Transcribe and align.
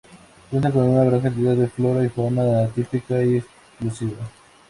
Cuenta 0.49 0.71
con 0.71 0.81
una 0.89 1.03
gran 1.03 1.21
cantidad 1.21 1.55
de 1.55 1.67
flora 1.67 2.03
y 2.03 2.09
fauna 2.09 2.67
típica 2.69 3.21
y 3.23 3.35
exclusiva. 3.37 4.15